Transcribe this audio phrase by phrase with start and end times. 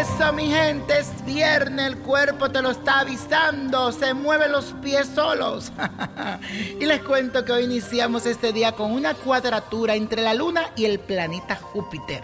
[0.00, 5.08] Eso, mi gente, es viernes, el cuerpo te lo está avisando, se mueven los pies
[5.14, 5.72] solos.
[6.80, 10.84] y les cuento que hoy iniciamos este día con una cuadratura entre la luna y
[10.84, 12.22] el planeta Júpiter.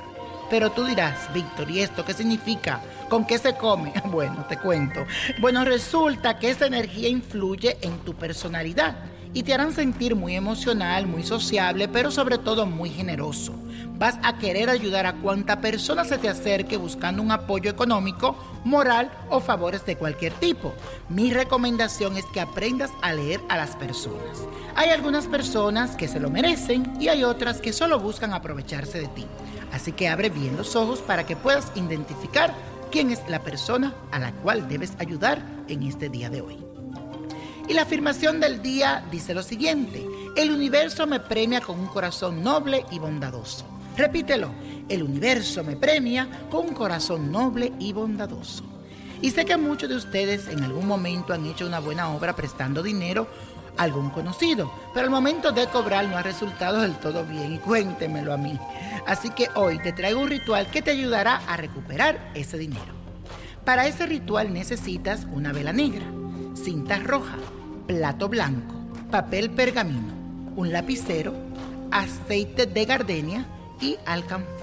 [0.51, 2.83] Pero tú dirás, Víctor, ¿y esto qué significa?
[3.09, 3.93] ¿Con qué se come?
[4.05, 5.07] Bueno, te cuento.
[5.41, 8.97] Bueno, resulta que esta energía influye en tu personalidad
[9.35, 13.55] y te harán sentir muy emocional, muy sociable, pero sobre todo muy generoso.
[13.99, 19.11] Vas a querer ayudar a cuanta persona se te acerque buscando un apoyo económico, moral
[19.31, 20.75] o favores de cualquier tipo.
[21.09, 24.47] Mi recomendación es que aprendas a leer a las personas.
[24.75, 29.09] Hay algunas personas que se lo merecen y hay otras que solo buscan aprovecharse de
[29.09, 29.27] ti.
[29.73, 32.53] Así que abre bien los ojos para que puedas identificar
[32.91, 36.72] quién es la persona a la cual debes ayudar en este día de hoy.
[37.69, 40.05] Y la afirmación del día dice lo siguiente,
[40.37, 43.65] el universo me premia con un corazón noble y bondadoso.
[43.97, 44.51] Repítelo,
[44.89, 48.65] el universo me premia con un corazón noble y bondadoso.
[49.21, 52.83] Y sé que muchos de ustedes en algún momento han hecho una buena obra prestando
[52.83, 53.29] dinero
[53.77, 57.59] a algún conocido, pero al momento de cobrar no ha resultado del todo bien y
[57.59, 58.59] cuéntemelo a mí.
[59.07, 62.93] Así que hoy te traigo un ritual que te ayudará a recuperar ese dinero.
[63.65, 66.05] Para ese ritual necesitas una vela negra,
[66.55, 67.37] cinta roja,
[67.87, 68.75] plato blanco,
[69.11, 70.13] papel pergamino,
[70.57, 71.35] un lapicero,
[71.91, 73.47] aceite de gardenia
[73.81, 74.63] y alcanfor.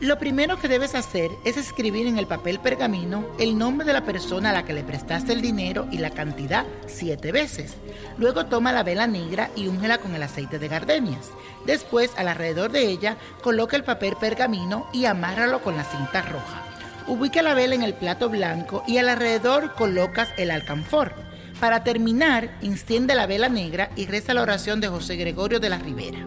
[0.00, 4.04] Lo primero que debes hacer es escribir en el papel pergamino el nombre de la
[4.04, 7.74] persona a la que le prestaste el dinero y la cantidad siete veces.
[8.18, 11.30] Luego toma la vela negra y úngela con el aceite de gardenias.
[11.64, 16.73] Después, al alrededor de ella, coloca el papel pergamino y amárralo con la cinta roja.
[17.06, 21.12] Ubica la vela en el plato blanco y al alrededor colocas el alcanfor.
[21.60, 25.78] Para terminar, enciende la vela negra y reza la oración de José Gregorio de la
[25.78, 26.26] Ribera.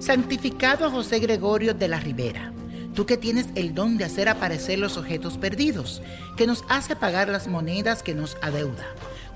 [0.00, 2.52] Santificado José Gregorio de la Ribera,
[2.94, 6.02] tú que tienes el don de hacer aparecer los objetos perdidos,
[6.36, 8.86] que nos hace pagar las monedas que nos adeuda.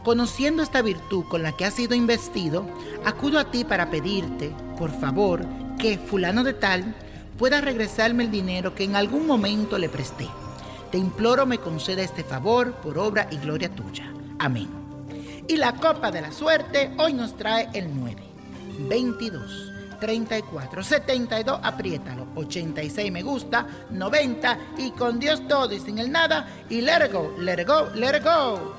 [0.02, 2.66] Conociendo esta virtud con la que has sido investido,
[3.04, 5.46] acudo a ti para pedirte, por favor,
[5.78, 6.92] que fulano de tal
[7.38, 10.26] pueda regresarme el dinero que en algún momento le presté.
[10.92, 14.12] Te imploro me conceda este favor por obra y gloria tuya.
[14.38, 14.68] Amén.
[15.48, 18.22] Y la copa de la suerte hoy nos trae el 9,
[18.90, 19.70] 22.
[19.98, 26.46] 34, 72, apriétalo, 86 me gusta, 90 y con Dios todo y sin el nada
[26.68, 28.74] y let it go, let it go, let it go.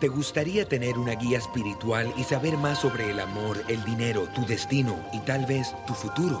[0.00, 4.46] ¿Te gustaría tener una guía espiritual y saber más sobre el amor, el dinero, tu
[4.46, 6.40] destino y tal vez tu futuro?